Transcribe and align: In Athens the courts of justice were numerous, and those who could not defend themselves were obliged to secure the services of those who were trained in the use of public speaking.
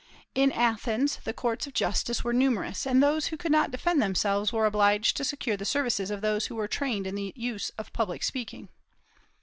In 0.33 0.51
Athens 0.51 1.19
the 1.25 1.31
courts 1.31 1.67
of 1.67 1.75
justice 1.75 2.23
were 2.23 2.33
numerous, 2.33 2.87
and 2.87 3.03
those 3.03 3.27
who 3.27 3.37
could 3.37 3.51
not 3.51 3.69
defend 3.69 4.01
themselves 4.01 4.51
were 4.51 4.65
obliged 4.65 5.15
to 5.17 5.23
secure 5.23 5.55
the 5.57 5.63
services 5.63 6.09
of 6.09 6.21
those 6.21 6.47
who 6.47 6.55
were 6.55 6.67
trained 6.67 7.05
in 7.05 7.13
the 7.13 7.31
use 7.35 7.69
of 7.77 7.93
public 7.93 8.23
speaking. 8.23 8.69